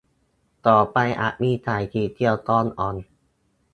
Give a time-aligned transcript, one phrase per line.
[0.67, 2.95] ต่อไปอาจมีสายสีเขียวตองอ่อน